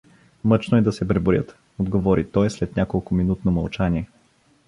Мъчно 0.43 0.77
е 0.77 0.81
да 0.81 0.91
се 0.93 1.07
преброят— 1.07 1.57
отговори 1.79 2.31
той 2.31 2.49
след 2.49 2.75
няколкоминутно 2.75 3.51
мълчание. 3.51 4.07